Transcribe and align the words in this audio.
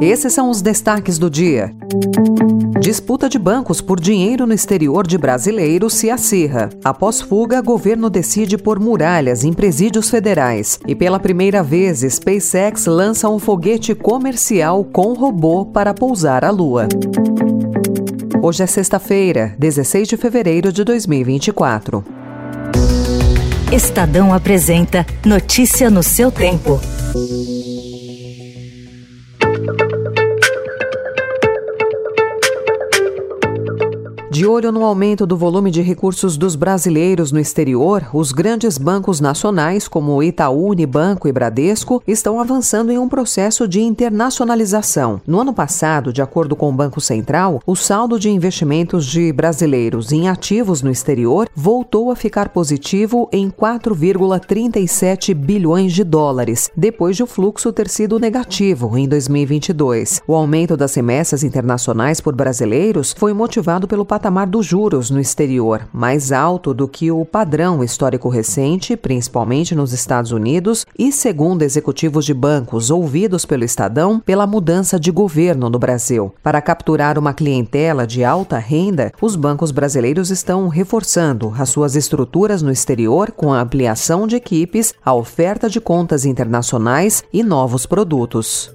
Esses 0.00 0.32
são 0.32 0.48
os 0.48 0.62
destaques 0.62 1.18
do 1.18 1.28
dia. 1.28 1.72
Disputa 2.80 3.28
de 3.28 3.38
bancos 3.38 3.80
por 3.80 3.98
dinheiro 3.98 4.46
no 4.46 4.54
exterior 4.54 5.04
de 5.04 5.18
brasileiros 5.18 5.94
se 5.94 6.08
acirra. 6.08 6.70
Após 6.84 7.20
fuga, 7.20 7.60
governo 7.60 8.08
decide 8.08 8.56
por 8.56 8.78
muralhas 8.78 9.42
em 9.42 9.52
presídios 9.52 10.08
federais. 10.08 10.78
E 10.86 10.94
pela 10.94 11.18
primeira 11.18 11.62
vez, 11.62 12.00
SpaceX 12.00 12.86
lança 12.86 13.28
um 13.28 13.40
foguete 13.40 13.94
comercial 13.94 14.84
com 14.84 15.14
robô 15.14 15.66
para 15.66 15.92
pousar 15.92 16.44
à 16.44 16.50
Lua. 16.50 16.86
Hoje 18.40 18.62
é 18.62 18.66
sexta-feira, 18.66 19.54
16 19.58 20.06
de 20.06 20.16
fevereiro 20.16 20.72
de 20.72 20.84
2024. 20.84 22.04
Estadão 23.72 24.32
apresenta 24.32 25.04
Notícia 25.26 25.90
no 25.90 26.02
seu 26.04 26.30
tempo. 26.30 26.80
De 34.38 34.46
olho 34.46 34.70
no 34.70 34.84
aumento 34.84 35.26
do 35.26 35.36
volume 35.36 35.68
de 35.68 35.82
recursos 35.82 36.36
dos 36.36 36.54
brasileiros 36.54 37.32
no 37.32 37.40
exterior, 37.40 38.08
os 38.14 38.30
grandes 38.30 38.78
bancos 38.78 39.20
nacionais, 39.20 39.88
como 39.88 40.22
Itaú, 40.22 40.68
Unibanco 40.68 41.26
e 41.26 41.32
Bradesco, 41.32 42.00
estão 42.06 42.40
avançando 42.40 42.92
em 42.92 42.98
um 42.98 43.08
processo 43.08 43.66
de 43.66 43.80
internacionalização. 43.80 45.20
No 45.26 45.40
ano 45.40 45.52
passado, 45.52 46.12
de 46.12 46.22
acordo 46.22 46.54
com 46.54 46.68
o 46.68 46.72
Banco 46.72 47.00
Central, 47.00 47.60
o 47.66 47.74
saldo 47.74 48.16
de 48.16 48.30
investimentos 48.30 49.06
de 49.06 49.32
brasileiros 49.32 50.12
em 50.12 50.28
ativos 50.28 50.82
no 50.82 50.90
exterior 50.92 51.48
voltou 51.52 52.12
a 52.12 52.14
ficar 52.14 52.50
positivo 52.50 53.28
em 53.32 53.50
4,37 53.50 55.34
bilhões 55.34 55.92
de 55.92 56.04
dólares, 56.04 56.70
depois 56.76 57.16
de 57.16 57.24
o 57.24 57.26
fluxo 57.26 57.72
ter 57.72 57.88
sido 57.88 58.20
negativo 58.20 58.96
em 58.96 59.08
2022. 59.08 60.22
O 60.28 60.34
aumento 60.36 60.76
das 60.76 60.94
remessas 60.94 61.42
internacionais 61.42 62.20
por 62.20 62.36
brasileiros 62.36 63.12
foi 63.12 63.32
motivado 63.32 63.88
pelo 63.88 64.04
patamar 64.04 64.27
patamar 64.28 64.46
dos 64.46 64.66
juros 64.66 65.10
no 65.10 65.18
exterior, 65.18 65.88
mais 65.90 66.32
alto 66.32 66.74
do 66.74 66.86
que 66.86 67.10
o 67.10 67.24
padrão 67.24 67.82
histórico 67.82 68.28
recente, 68.28 68.94
principalmente 68.94 69.74
nos 69.74 69.94
Estados 69.94 70.32
Unidos, 70.32 70.84
e 70.98 71.10
segundo 71.10 71.62
executivos 71.62 72.26
de 72.26 72.34
bancos 72.34 72.90
ouvidos 72.90 73.46
pelo 73.46 73.64
Estadão, 73.64 74.20
pela 74.20 74.46
mudança 74.46 75.00
de 75.00 75.10
governo 75.10 75.70
no 75.70 75.78
Brasil. 75.78 76.34
Para 76.42 76.60
capturar 76.60 77.18
uma 77.18 77.32
clientela 77.32 78.06
de 78.06 78.22
alta 78.22 78.58
renda, 78.58 79.12
os 79.18 79.34
bancos 79.34 79.70
brasileiros 79.70 80.30
estão 80.30 80.68
reforçando 80.68 81.54
as 81.58 81.70
suas 81.70 81.96
estruturas 81.96 82.60
no 82.60 82.70
exterior 82.70 83.32
com 83.32 83.54
a 83.54 83.62
ampliação 83.62 84.26
de 84.26 84.36
equipes, 84.36 84.92
a 85.02 85.14
oferta 85.14 85.70
de 85.70 85.80
contas 85.80 86.26
internacionais 86.26 87.24
e 87.32 87.42
novos 87.42 87.86
produtos. 87.86 88.70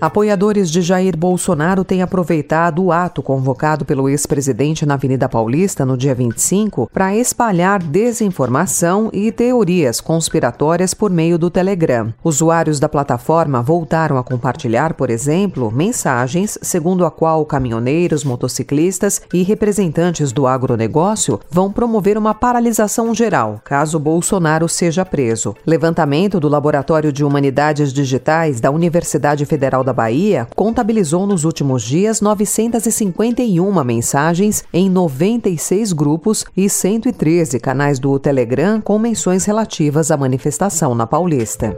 Apoiadores 0.00 0.70
de 0.70 0.82
Jair 0.82 1.16
Bolsonaro 1.16 1.84
têm 1.84 2.02
aproveitado 2.02 2.84
o 2.84 2.92
ato 2.92 3.22
convocado 3.22 3.84
pelo 3.84 4.08
ex-presidente 4.08 4.84
na 4.86 4.94
Avenida 4.94 5.28
Paulista 5.28 5.84
no 5.84 5.96
dia 5.96 6.14
25 6.14 6.90
para 6.92 7.14
espalhar 7.16 7.82
desinformação 7.82 9.10
e 9.12 9.30
teorias 9.32 10.00
conspiratórias 10.00 10.94
por 10.94 11.10
meio 11.10 11.38
do 11.38 11.50
Telegram. 11.50 12.12
Usuários 12.22 12.80
da 12.80 12.88
plataforma 12.88 13.62
voltaram 13.62 14.18
a 14.18 14.24
compartilhar, 14.24 14.94
por 14.94 15.10
exemplo, 15.10 15.70
mensagens 15.70 16.58
segundo 16.62 17.04
a 17.04 17.10
qual 17.10 17.44
caminhoneiros, 17.44 18.24
motociclistas 18.24 19.20
e 19.32 19.42
representantes 19.42 20.32
do 20.32 20.46
agronegócio 20.46 21.40
vão 21.50 21.70
promover 21.70 22.18
uma 22.18 22.34
paralisação 22.34 23.14
geral 23.14 23.60
caso 23.64 23.98
Bolsonaro 23.98 24.68
seja 24.68 25.04
preso. 25.04 25.54
Levantamento 25.66 26.38
do 26.38 26.48
Laboratório 26.48 27.12
de 27.12 27.24
Humanidades 27.24 27.92
Digitais 27.92 28.60
da 28.60 28.70
Universidade 28.70 29.44
Federal 29.44 29.82
da 29.86 29.92
Bahia 29.92 30.46
contabilizou 30.54 31.26
nos 31.26 31.44
últimos 31.44 31.82
dias 31.82 32.20
951 32.20 33.84
mensagens 33.84 34.64
em 34.72 34.90
96 34.90 35.94
grupos 35.94 36.44
e 36.54 36.68
113 36.68 37.58
canais 37.58 37.98
do 37.98 38.18
Telegram 38.18 38.80
com 38.80 38.98
menções 38.98 39.46
relativas 39.46 40.10
à 40.10 40.16
manifestação 40.16 40.94
na 40.94 41.06
Paulista. 41.06 41.74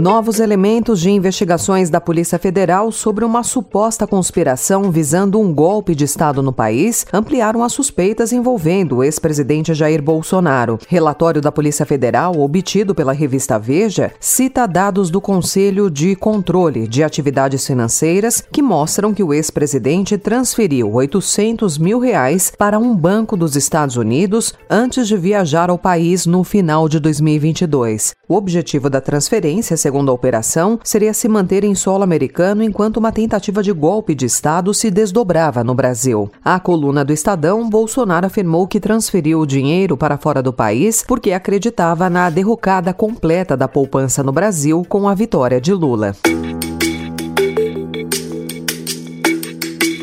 Novos 0.00 0.40
elementos 0.40 0.98
de 0.98 1.10
investigações 1.10 1.90
da 1.90 2.00
Polícia 2.00 2.38
Federal 2.38 2.90
sobre 2.90 3.22
uma 3.22 3.42
suposta 3.42 4.06
conspiração 4.06 4.90
visando 4.90 5.38
um 5.38 5.52
golpe 5.52 5.94
de 5.94 6.04
Estado 6.04 6.42
no 6.42 6.54
país 6.54 7.04
ampliaram 7.12 7.62
as 7.62 7.74
suspeitas 7.74 8.32
envolvendo 8.32 8.96
o 8.96 9.04
ex-presidente 9.04 9.74
Jair 9.74 10.00
Bolsonaro. 10.00 10.78
Relatório 10.88 11.42
da 11.42 11.52
Polícia 11.52 11.84
Federal, 11.84 12.40
obtido 12.40 12.94
pela 12.94 13.12
revista 13.12 13.58
Veja, 13.58 14.10
cita 14.18 14.66
dados 14.66 15.10
do 15.10 15.20
Conselho 15.20 15.90
de 15.90 16.16
Controle 16.16 16.88
de 16.88 17.04
Atividades 17.04 17.66
Financeiras 17.66 18.42
que 18.50 18.62
mostram 18.62 19.12
que 19.12 19.22
o 19.22 19.34
ex-presidente 19.34 20.16
transferiu 20.16 20.94
800 20.94 21.76
mil 21.76 21.98
reais 21.98 22.50
para 22.56 22.78
um 22.78 22.96
banco 22.96 23.36
dos 23.36 23.54
Estados 23.54 23.98
Unidos 23.98 24.54
antes 24.70 25.06
de 25.06 25.16
viajar 25.18 25.68
ao 25.68 25.76
país 25.76 26.24
no 26.24 26.42
final 26.42 26.88
de 26.88 26.98
2022. 26.98 28.14
O 28.26 28.34
objetivo 28.34 28.88
da 28.88 29.02
transferência 29.02 29.76
segundo 29.76 29.89
a 29.90 30.12
operação, 30.12 30.78
seria 30.84 31.12
se 31.12 31.28
manter 31.28 31.64
em 31.64 31.74
solo 31.74 32.04
americano 32.04 32.62
enquanto 32.62 32.98
uma 32.98 33.12
tentativa 33.12 33.62
de 33.62 33.72
golpe 33.72 34.14
de 34.14 34.26
Estado 34.26 34.72
se 34.72 34.90
desdobrava 34.90 35.64
no 35.64 35.74
Brasil. 35.74 36.30
A 36.44 36.60
coluna 36.60 37.04
do 37.04 37.12
Estadão, 37.12 37.68
Bolsonaro 37.68 38.26
afirmou 38.26 38.66
que 38.66 38.80
transferiu 38.80 39.40
o 39.40 39.46
dinheiro 39.46 39.96
para 39.96 40.18
fora 40.18 40.42
do 40.42 40.52
país 40.52 41.04
porque 41.06 41.32
acreditava 41.32 42.08
na 42.08 42.30
derrocada 42.30 42.92
completa 42.92 43.56
da 43.56 43.66
poupança 43.66 44.22
no 44.22 44.32
Brasil 44.32 44.84
com 44.88 45.08
a 45.08 45.14
vitória 45.14 45.60
de 45.60 45.72
Lula. 45.72 46.14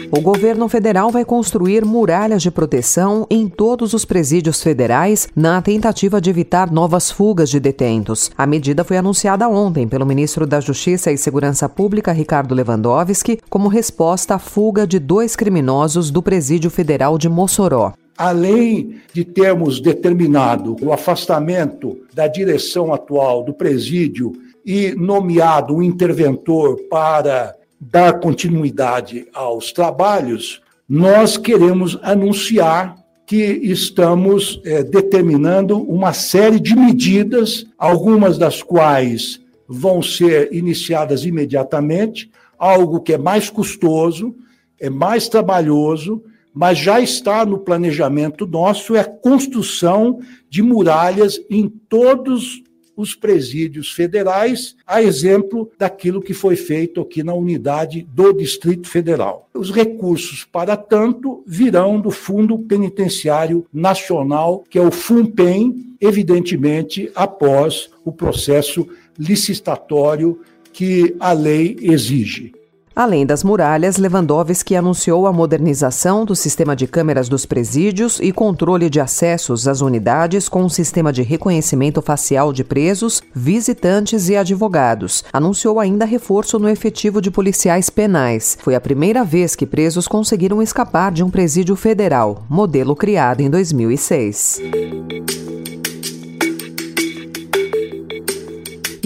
O 0.10 0.22
governo 0.22 0.70
federal 0.70 1.12
vai 1.12 1.26
construir 1.26 1.84
muralhas 1.84 2.42
de 2.42 2.50
proteção 2.50 3.28
em 3.30 3.50
todos 3.50 3.94
os 3.94 4.06
presídios 4.06 4.64
federais 4.64 5.28
na 5.36 5.62
tentativa 5.62 6.22
de 6.22 6.30
evitar 6.30 6.72
novas 6.72 7.12
fugas 7.12 7.50
de 7.50 7.60
detentos. 7.60 8.32
A 8.38 8.48
medida 8.48 8.86
foi 8.86 8.96
anunciada 8.96 9.50
ontem 9.50 9.86
pelo 9.86 10.06
ministro 10.06 10.48
da 10.48 10.62
Justiça 10.62 11.12
e 11.12 11.18
Segurança 11.18 11.68
Pública, 11.68 12.14
Ricardo 12.14 12.56
Lewandowski, 12.56 13.40
como 13.50 13.68
resposta 13.68 14.36
à 14.36 14.40
fuga 14.40 14.88
de 14.88 14.98
dois 14.98 15.36
criminosos 15.36 16.10
do 16.10 16.24
Presídio 16.24 16.70
Federal 16.70 17.18
de 17.18 17.28
Mossoró. 17.28 17.92
Além 18.18 18.96
de 19.14 19.26
termos 19.26 19.82
determinado 19.82 20.78
o 20.82 20.94
afastamento 20.94 21.98
da 22.14 22.28
direção 22.28 22.94
atual 22.94 23.44
do 23.44 23.54
presídio 23.54 24.32
e 24.66 24.96
nomeado 24.96 25.76
um 25.76 25.84
interventor 25.84 26.78
para 26.90 27.57
dar 27.80 28.20
continuidade 28.20 29.28
aos 29.34 29.72
trabalhos, 29.72 30.62
nós 30.88 31.38
queremos 31.38 31.98
anunciar 32.02 32.98
que 33.26 33.36
estamos 33.36 34.62
é, 34.64 34.82
determinando 34.82 35.78
uma 35.82 36.14
série 36.14 36.60
de 36.60 36.76
medidas, 36.76 37.66
algumas 37.78 38.38
das 38.38 38.64
quais 38.64 39.42
vão 39.68 40.02
ser 40.02 40.54
iniciadas 40.54 41.26
imediatamente, 41.26 42.32
algo 42.58 43.02
que 43.02 43.14
é 43.14 43.18
mais 43.18 43.50
custoso, 43.50 44.34
é 44.80 44.90
mais 44.90 45.28
trabalhoso, 45.28 46.24
mas 46.54 46.78
já 46.80 47.00
está 47.02 47.46
no 47.46 47.60
planejamento 47.60 48.48
nosso 48.48 48.96
é 48.96 49.02
a 49.02 49.06
construção 49.06 50.20
de 50.50 50.64
muralhas 50.64 51.40
em 51.50 51.68
todos 51.68 52.64
os 52.98 53.14
presídios 53.14 53.92
federais, 53.92 54.76
a 54.86 55.04
exemplo 55.04 55.72
daquilo 55.78 56.22
que 56.22 56.34
foi 56.34 56.56
feito 56.56 57.00
aqui 57.00 57.22
na 57.22 57.36
unidade 57.36 58.06
do 58.12 58.34
Distrito 58.34 58.90
Federal. 58.90 59.48
Os 59.54 59.72
recursos 59.72 60.44
para 60.44 60.76
tanto 60.76 61.44
virão 61.46 62.02
do 62.02 62.10
Fundo 62.10 62.58
Penitenciário 62.58 63.66
Nacional, 63.72 64.64
que 64.68 64.80
é 64.80 64.82
o 64.82 64.92
FUNPEN, 64.92 65.96
evidentemente 66.02 67.12
após 67.14 67.90
o 68.04 68.12
processo 68.12 68.88
licitatório 69.18 70.42
que 70.74 71.16
a 71.20 71.32
lei 71.32 71.78
exige. 71.82 72.57
Além 72.98 73.28
das 73.28 73.44
muralhas, 73.44 73.98
Lewandowski 73.98 74.76
anunciou 74.76 75.28
a 75.28 75.32
modernização 75.32 76.26
do 76.26 76.36
sistema 76.36 76.76
de 76.76 76.88
câmeras 76.88 77.30
dos 77.30 77.46
presídios 77.46 78.20
e 78.20 78.32
controle 78.32 78.90
de 78.90 79.00
acessos 79.00 79.68
às 79.68 79.82
unidades 79.82 80.50
com 80.50 80.64
um 80.64 80.68
sistema 80.68 81.14
de 81.14 81.22
reconhecimento 81.22 82.02
facial 82.02 82.52
de 82.52 82.64
presos, 82.64 83.22
visitantes 83.36 84.30
e 84.30 84.36
advogados. 84.36 85.24
Anunciou 85.32 85.80
ainda 85.80 86.06
reforço 86.06 86.58
no 86.58 86.68
efetivo 86.68 87.22
de 87.22 87.30
policiais 87.30 87.88
penais. 87.88 88.58
Foi 88.64 88.74
a 88.74 88.82
primeira 88.82 89.24
vez 89.24 89.56
que 89.56 89.68
presos 89.68 90.08
conseguiram 90.08 90.60
escapar 90.60 91.12
de 91.12 91.24
um 91.24 91.30
presídio 91.30 91.76
federal, 91.76 92.46
modelo 92.50 92.96
criado 92.96 93.42
em 93.42 93.50
2006. 93.52 94.60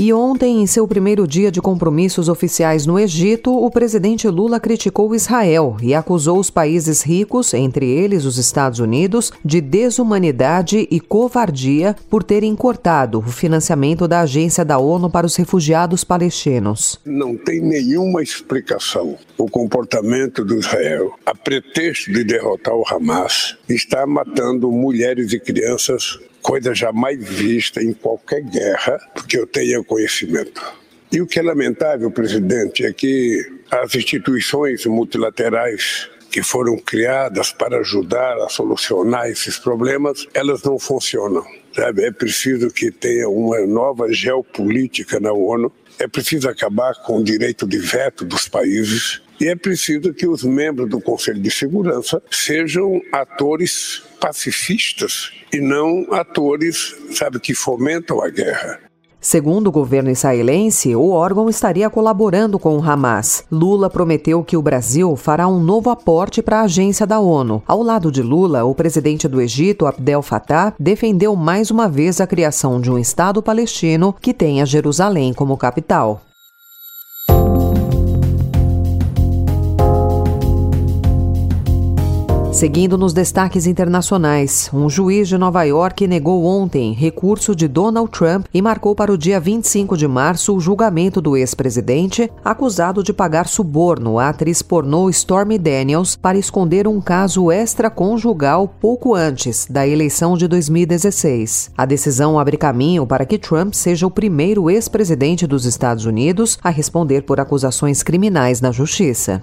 E 0.03 0.11
ontem, 0.11 0.63
em 0.63 0.65
seu 0.65 0.87
primeiro 0.87 1.27
dia 1.27 1.51
de 1.51 1.61
compromissos 1.61 2.27
oficiais 2.27 2.87
no 2.87 2.97
Egito, 2.97 3.53
o 3.53 3.69
presidente 3.69 4.27
Lula 4.27 4.59
criticou 4.59 5.13
Israel 5.13 5.77
e 5.79 5.93
acusou 5.93 6.39
os 6.39 6.49
países 6.49 7.03
ricos, 7.03 7.53
entre 7.53 7.87
eles 7.87 8.25
os 8.25 8.39
Estados 8.39 8.79
Unidos, 8.79 9.31
de 9.45 9.61
desumanidade 9.61 10.87
e 10.89 10.99
covardia 10.99 11.95
por 12.09 12.23
terem 12.23 12.55
cortado 12.55 13.19
o 13.19 13.31
financiamento 13.31 14.07
da 14.07 14.21
Agência 14.21 14.65
da 14.65 14.79
ONU 14.79 15.07
para 15.07 15.27
os 15.27 15.35
Refugiados 15.35 16.03
Palestinos. 16.03 16.99
Não 17.05 17.37
tem 17.37 17.61
nenhuma 17.61 18.23
explicação 18.23 19.19
o 19.37 19.47
comportamento 19.47 20.43
do 20.43 20.57
Israel, 20.57 21.13
a 21.23 21.35
pretexto 21.35 22.11
de 22.11 22.23
derrotar 22.23 22.73
o 22.73 22.83
Hamas, 22.89 23.55
está 23.69 24.07
matando 24.07 24.71
mulheres 24.71 25.31
e 25.31 25.39
crianças 25.39 26.17
coisa 26.41 26.73
jamais 26.73 27.23
vista 27.23 27.81
em 27.81 27.93
qualquer 27.93 28.41
guerra 28.41 28.99
que 29.27 29.37
eu 29.37 29.47
tenha 29.47 29.83
conhecimento. 29.83 30.61
E 31.11 31.21
o 31.21 31.27
que 31.27 31.39
é 31.39 31.41
lamentável, 31.41 32.09
presidente, 32.09 32.85
é 32.85 32.93
que 32.93 33.45
as 33.69 33.93
instituições 33.95 34.85
multilaterais 34.85 36.09
que 36.31 36.41
foram 36.41 36.77
criadas 36.77 37.51
para 37.51 37.79
ajudar 37.79 38.37
a 38.37 38.47
solucionar 38.47 39.27
esses 39.27 39.59
problemas, 39.59 40.25
elas 40.33 40.63
não 40.63 40.79
funcionam. 40.79 41.45
Sabe? 41.73 42.03
É 42.03 42.11
preciso 42.11 42.69
que 42.69 42.91
tenha 42.91 43.29
uma 43.29 43.65
nova 43.65 44.11
geopolítica 44.11 45.19
na 45.19 45.31
ONU, 45.31 45.71
é 45.99 46.07
preciso 46.07 46.49
acabar 46.49 46.93
com 47.03 47.17
o 47.17 47.23
direito 47.23 47.67
de 47.67 47.77
veto 47.77 48.25
dos 48.25 48.47
países 48.47 49.21
e 49.39 49.47
é 49.47 49.55
preciso 49.55 50.13
que 50.13 50.27
os 50.27 50.43
membros 50.43 50.89
do 50.89 51.01
Conselho 51.01 51.39
de 51.39 51.49
Segurança 51.49 52.21
sejam 52.29 53.01
atores 53.11 54.03
pacifistas 54.19 55.31
e 55.51 55.59
não 55.59 56.13
atores, 56.13 56.95
sabe, 57.11 57.39
que 57.39 57.55
fomentam 57.55 58.21
a 58.21 58.29
guerra. 58.29 58.90
Segundo 59.23 59.67
o 59.67 59.71
governo 59.71 60.09
israelense, 60.09 60.95
o 60.95 61.11
órgão 61.11 61.47
estaria 61.47 61.87
colaborando 61.91 62.57
com 62.57 62.75
o 62.75 62.83
Hamas. 62.83 63.43
Lula 63.51 63.87
prometeu 63.87 64.43
que 64.43 64.57
o 64.57 64.63
Brasil 64.63 65.15
fará 65.15 65.47
um 65.47 65.59
novo 65.59 65.91
aporte 65.91 66.41
para 66.41 66.61
a 66.61 66.63
agência 66.63 67.05
da 67.05 67.19
ONU. 67.19 67.61
Ao 67.67 67.83
lado 67.83 68.11
de 68.11 68.23
Lula, 68.23 68.63
o 68.63 68.73
presidente 68.73 69.27
do 69.27 69.39
Egito, 69.39 69.85
Abdel 69.85 70.23
Fattah, 70.23 70.73
defendeu 70.79 71.35
mais 71.35 71.69
uma 71.69 71.87
vez 71.87 72.19
a 72.19 72.25
criação 72.25 72.81
de 72.81 72.89
um 72.89 72.97
Estado 72.97 73.43
palestino 73.43 74.15
que 74.19 74.33
tenha 74.33 74.65
Jerusalém 74.65 75.33
como 75.33 75.55
capital. 75.55 76.21
Seguindo 82.51 82.97
nos 82.97 83.13
destaques 83.13 83.65
internacionais, 83.65 84.69
um 84.73 84.89
juiz 84.89 85.29
de 85.29 85.37
Nova 85.37 85.63
York 85.63 86.05
negou 86.05 86.43
ontem 86.43 86.91
recurso 86.91 87.55
de 87.55 87.65
Donald 87.65 88.11
Trump 88.11 88.45
e 88.53 88.61
marcou 88.61 88.93
para 88.93 89.11
o 89.11 89.17
dia 89.17 89.39
25 89.39 89.95
de 89.95 90.05
março 90.05 90.53
o 90.53 90.59
julgamento 90.59 91.21
do 91.21 91.37
ex-presidente, 91.37 92.29
acusado 92.43 93.01
de 93.03 93.13
pagar 93.13 93.47
suborno 93.47 94.19
à 94.19 94.27
atriz 94.27 94.61
pornô 94.61 95.09
Stormy 95.09 95.57
Daniels 95.57 96.17
para 96.17 96.37
esconder 96.37 96.89
um 96.89 96.99
caso 96.99 97.49
extraconjugal 97.49 98.67
pouco 98.67 99.15
antes 99.15 99.65
da 99.69 99.87
eleição 99.87 100.35
de 100.35 100.45
2016. 100.45 101.71
A 101.77 101.85
decisão 101.85 102.37
abre 102.37 102.57
caminho 102.57 103.07
para 103.07 103.25
que 103.25 103.39
Trump 103.39 103.73
seja 103.73 104.05
o 104.05 104.11
primeiro 104.11 104.69
ex-presidente 104.69 105.47
dos 105.47 105.65
Estados 105.65 106.05
Unidos 106.05 106.59
a 106.61 106.69
responder 106.69 107.21
por 107.21 107.39
acusações 107.39 108.03
criminais 108.03 108.59
na 108.59 108.73
justiça. 108.73 109.41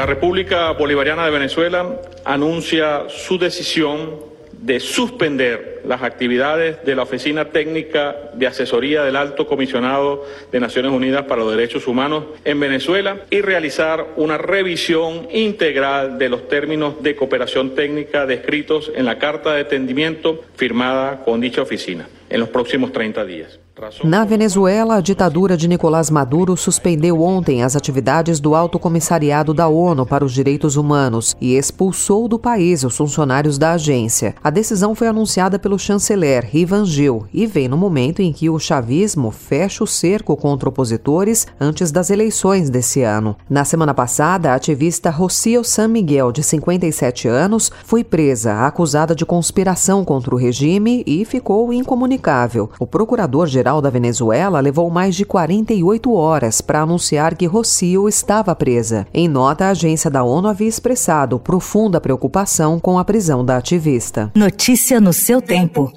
La 0.00 0.06
República 0.06 0.70
Bolivariana 0.70 1.26
de 1.26 1.30
Venezuela 1.30 2.00
anuncia 2.24 3.02
su 3.10 3.38
decisión 3.38 4.18
de 4.50 4.80
suspender 4.80 5.82
las 5.84 6.02
actividades 6.02 6.82
de 6.86 6.96
la 6.96 7.02
Oficina 7.02 7.50
Técnica 7.50 8.16
de 8.32 8.46
Asesoría 8.46 9.02
del 9.02 9.16
Alto 9.16 9.46
Comisionado 9.46 10.24
de 10.50 10.58
Naciones 10.58 10.92
Unidas 10.92 11.26
para 11.26 11.42
los 11.42 11.54
Derechos 11.54 11.86
Humanos 11.86 12.24
en 12.46 12.58
Venezuela 12.58 13.24
y 13.28 13.42
realizar 13.42 14.06
una 14.16 14.38
revisión 14.38 15.28
integral 15.32 16.16
de 16.16 16.30
los 16.30 16.48
términos 16.48 17.02
de 17.02 17.14
cooperación 17.14 17.74
técnica 17.74 18.24
descritos 18.24 18.90
en 18.96 19.04
la 19.04 19.18
Carta 19.18 19.52
de 19.52 19.60
Entendimiento 19.60 20.42
firmada 20.56 21.24
con 21.26 21.42
dicha 21.42 21.60
oficina 21.60 22.08
en 22.30 22.40
los 22.40 22.48
próximos 22.48 22.90
30 22.92 23.26
días. 23.26 23.60
Na 24.04 24.24
Venezuela, 24.24 24.96
a 24.96 25.00
ditadura 25.00 25.56
de 25.56 25.66
Nicolás 25.66 26.10
Maduro 26.10 26.56
suspendeu 26.56 27.22
ontem 27.22 27.62
as 27.62 27.74
atividades 27.74 28.38
do 28.38 28.54
Alto 28.54 28.78
Comissariado 28.78 29.54
da 29.54 29.68
ONU 29.68 30.04
para 30.04 30.24
os 30.24 30.32
Direitos 30.32 30.76
Humanos 30.76 31.34
e 31.40 31.56
expulsou 31.56 32.28
do 32.28 32.38
país 32.38 32.84
os 32.84 32.96
funcionários 32.96 33.56
da 33.56 33.72
agência. 33.72 34.34
A 34.42 34.50
decisão 34.50 34.94
foi 34.94 35.06
anunciada 35.06 35.58
pelo 35.58 35.78
chanceler 35.78 36.48
Ivan 36.54 36.84
Gil 36.84 37.26
e 37.32 37.46
vem 37.46 37.68
no 37.68 37.76
momento 37.76 38.20
em 38.20 38.32
que 38.32 38.50
o 38.50 38.58
chavismo 38.58 39.30
fecha 39.30 39.82
o 39.82 39.86
cerco 39.86 40.36
contra 40.36 40.68
opositores 40.68 41.46
antes 41.58 41.90
das 41.90 42.10
eleições 42.10 42.68
desse 42.68 43.02
ano. 43.02 43.36
Na 43.48 43.64
semana 43.64 43.94
passada, 43.94 44.52
a 44.52 44.54
ativista 44.56 45.10
Rocio 45.10 45.64
San 45.64 45.88
Miguel, 45.88 46.32
de 46.32 46.42
57 46.42 47.28
anos, 47.28 47.72
foi 47.84 48.04
presa, 48.04 48.66
acusada 48.66 49.14
de 49.14 49.24
conspiração 49.24 50.04
contra 50.04 50.34
o 50.34 50.38
regime 50.38 51.02
e 51.06 51.24
ficou 51.24 51.72
incomunicável. 51.72 52.70
O 52.78 52.86
procurador-geral 52.86 53.69
Federal 53.70 53.80
da 53.80 53.90
Venezuela 53.90 54.58
levou 54.58 54.90
mais 54.90 55.14
de 55.14 55.24
48 55.24 56.12
horas 56.12 56.60
para 56.60 56.80
anunciar 56.80 57.36
que 57.36 57.46
Rocio 57.46 58.08
estava 58.08 58.52
presa. 58.56 59.06
Em 59.14 59.28
nota, 59.28 59.66
a 59.66 59.70
agência 59.70 60.10
da 60.10 60.24
ONU 60.24 60.48
havia 60.48 60.66
expressado 60.66 61.38
profunda 61.38 62.00
preocupação 62.00 62.80
com 62.80 62.98
a 62.98 63.04
prisão 63.04 63.44
da 63.44 63.56
ativista. 63.56 64.32
Notícia 64.34 65.00
no 65.00 65.12
seu 65.12 65.40
tempo. 65.40 65.92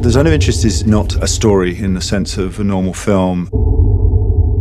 The 0.00 0.10
Zone 0.10 0.28
of 0.28 0.34
Interest 0.36 0.64
is 0.64 0.84
not 0.84 1.18
a 1.20 1.26
story 1.26 1.84
in 1.84 1.94
the 1.94 2.00
sense 2.00 2.40
of 2.40 2.60
a 2.60 2.64
normal 2.64 2.94
film. 2.94 3.48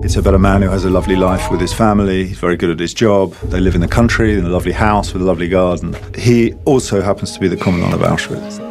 It's 0.04 0.18
about 0.18 0.34
a 0.34 0.40
man 0.40 0.64
who 0.64 0.72
has 0.72 0.84
a 0.84 0.90
lovely 0.90 1.16
life 1.16 1.52
with 1.52 1.62
his 1.62 1.74
family, 1.74 2.26
he's 2.26 2.40
very 2.40 2.58
good 2.58 2.72
at 2.72 2.80
his 2.80 2.96
job, 2.96 3.36
they 3.52 3.60
live 3.60 3.76
in 3.76 3.82
the 3.82 3.88
country, 3.88 4.34
in 4.34 4.46
a 4.46 4.50
lovely 4.50 4.74
house 4.74 5.14
with 5.14 5.22
a 5.22 5.26
lovely 5.26 5.48
garden. 5.48 5.94
He 6.18 6.56
also 6.66 7.02
happens 7.02 7.34
to 7.34 7.40
be 7.40 7.48
the 7.48 7.58
commandant 7.58 7.94
of 7.94 8.02
Auschwitz. 8.02 8.71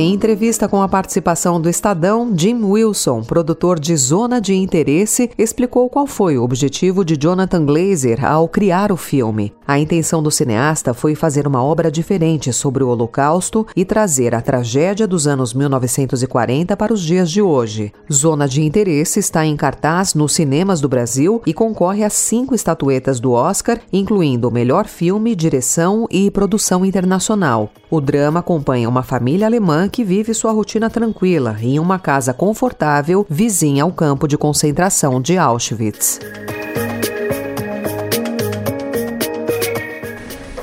Em 0.00 0.14
entrevista 0.14 0.66
com 0.66 0.80
a 0.80 0.88
participação 0.88 1.60
do 1.60 1.68
Estadão, 1.68 2.32
Jim 2.34 2.64
Wilson, 2.64 3.22
produtor 3.22 3.78
de 3.78 3.94
Zona 3.94 4.40
de 4.40 4.54
Interesse, 4.54 5.30
explicou 5.36 5.90
qual 5.90 6.06
foi 6.06 6.38
o 6.38 6.42
objetivo 6.42 7.04
de 7.04 7.18
Jonathan 7.20 7.66
Glazer 7.66 8.24
ao 8.24 8.48
criar 8.48 8.90
o 8.90 8.96
filme. 8.96 9.52
A 9.68 9.78
intenção 9.78 10.22
do 10.22 10.30
cineasta 10.30 10.94
foi 10.94 11.14
fazer 11.14 11.46
uma 11.46 11.62
obra 11.62 11.90
diferente 11.90 12.50
sobre 12.50 12.82
o 12.82 12.88
Holocausto 12.88 13.66
e 13.76 13.84
trazer 13.84 14.34
a 14.34 14.40
tragédia 14.40 15.06
dos 15.06 15.26
anos 15.26 15.52
1940 15.52 16.74
para 16.78 16.94
os 16.94 17.02
dias 17.02 17.30
de 17.30 17.42
hoje. 17.42 17.92
Zona 18.10 18.48
de 18.48 18.62
Interesse 18.62 19.20
está 19.20 19.44
em 19.44 19.54
cartaz 19.54 20.14
nos 20.14 20.32
cinemas 20.32 20.80
do 20.80 20.88
Brasil 20.88 21.42
e 21.44 21.52
concorre 21.52 22.04
a 22.04 22.08
cinco 22.08 22.54
estatuetas 22.54 23.20
do 23.20 23.32
Oscar, 23.32 23.78
incluindo 23.92 24.48
o 24.48 24.50
melhor 24.50 24.86
filme, 24.86 25.36
direção 25.36 26.06
e 26.10 26.30
produção 26.30 26.86
internacional. 26.86 27.70
O 27.90 28.00
drama 28.00 28.40
acompanha 28.40 28.88
uma 28.88 29.02
família 29.02 29.46
alemã 29.46 29.89
que 29.90 30.04
vive 30.04 30.32
sua 30.32 30.52
rotina 30.52 30.88
tranquila 30.88 31.56
em 31.60 31.78
uma 31.78 31.98
casa 31.98 32.32
confortável 32.32 33.26
vizinha 33.28 33.82
ao 33.82 33.92
campo 33.92 34.28
de 34.28 34.38
concentração 34.38 35.20
de 35.20 35.36
Auschwitz. 35.36 36.20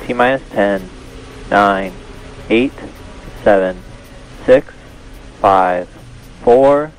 T 0.06 0.14
minus 0.14 0.40
10, 0.54 0.82
9, 1.50 1.92
8, 2.50 2.72
7, 3.44 3.76
6, 4.46 4.64
5, 5.40 5.88
4, 6.44 6.90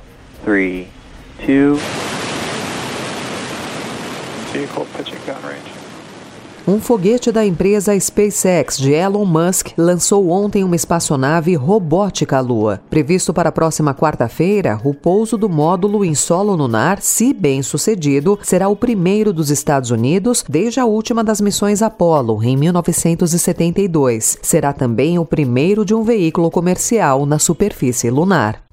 3, 0.44 0.86
2. 1.46 1.80
Vehicle 4.52 4.86
pitching 4.96 5.09
downrange. 5.09 5.09
Um 6.70 6.80
foguete 6.80 7.32
da 7.32 7.44
empresa 7.44 7.98
SpaceX 7.98 8.78
de 8.78 8.92
Elon 8.92 9.24
Musk 9.24 9.70
lançou 9.76 10.30
ontem 10.30 10.62
uma 10.62 10.76
espaçonave 10.76 11.56
robótica 11.56 12.36
à 12.36 12.40
Lua. 12.40 12.80
Previsto 12.88 13.34
para 13.34 13.48
a 13.48 13.52
próxima 13.52 13.92
quarta-feira, 13.92 14.80
o 14.84 14.94
pouso 14.94 15.36
do 15.36 15.48
módulo 15.48 16.04
em 16.04 16.14
solo 16.14 16.54
lunar, 16.54 17.02
se 17.02 17.34
bem 17.34 17.60
sucedido, 17.60 18.38
será 18.40 18.68
o 18.68 18.76
primeiro 18.76 19.32
dos 19.32 19.50
Estados 19.50 19.90
Unidos 19.90 20.44
desde 20.48 20.78
a 20.78 20.84
última 20.84 21.24
das 21.24 21.40
missões 21.40 21.82
Apollo, 21.82 22.40
em 22.44 22.56
1972. 22.56 24.38
Será 24.40 24.72
também 24.72 25.18
o 25.18 25.24
primeiro 25.24 25.84
de 25.84 25.92
um 25.92 26.04
veículo 26.04 26.52
comercial 26.52 27.26
na 27.26 27.40
superfície 27.40 28.08
lunar. 28.10 28.69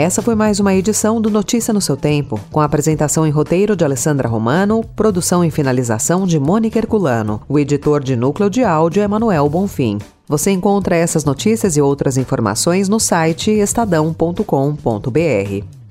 Essa 0.00 0.22
foi 0.22 0.34
mais 0.34 0.58
uma 0.58 0.74
edição 0.74 1.20
do 1.20 1.28
Notícia 1.28 1.74
no 1.74 1.80
seu 1.82 1.94
Tempo, 1.94 2.40
com 2.50 2.58
a 2.58 2.64
apresentação 2.64 3.26
em 3.26 3.30
roteiro 3.30 3.76
de 3.76 3.84
Alessandra 3.84 4.26
Romano, 4.26 4.82
produção 4.96 5.44
e 5.44 5.50
finalização 5.50 6.26
de 6.26 6.40
Mônica 6.40 6.78
Herculano. 6.78 7.42
O 7.46 7.58
editor 7.58 8.02
de 8.02 8.16
núcleo 8.16 8.48
de 8.48 8.64
áudio 8.64 9.02
é 9.02 9.06
Manuel 9.06 9.46
Bonfim. 9.50 9.98
Você 10.26 10.52
encontra 10.52 10.96
essas 10.96 11.22
notícias 11.22 11.76
e 11.76 11.82
outras 11.82 12.16
informações 12.16 12.88
no 12.88 12.98
site 12.98 13.50
estadão.com.br. 13.50 14.42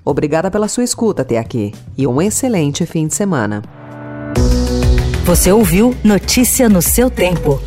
Obrigada 0.03 0.49
pela 0.49 0.67
sua 0.67 0.83
escuta 0.83 1.21
até 1.21 1.37
aqui 1.37 1.71
e 1.95 2.07
um 2.07 2.19
excelente 2.19 2.87
fim 2.87 3.05
de 3.05 3.13
semana. 3.13 3.61
Você 5.23 5.51
ouviu 5.51 5.95
Notícia 6.03 6.67
no 6.67 6.81
seu 6.81 7.11
tempo. 7.11 7.61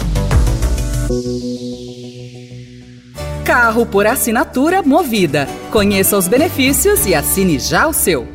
Carro 3.44 3.84
por 3.84 4.06
assinatura 4.06 4.82
movida. 4.82 5.48
Conheça 5.72 6.16
os 6.16 6.28
benefícios 6.28 7.06
e 7.06 7.14
assine 7.14 7.58
já 7.58 7.88
o 7.88 7.92
seu. 7.92 8.31